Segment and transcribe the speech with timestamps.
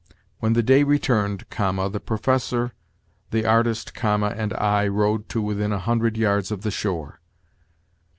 [0.39, 2.73] 'When the day returned[,] the professor,
[3.29, 3.91] the artist[,]
[4.33, 7.19] and I rowed to within a hundred yards of the shore.'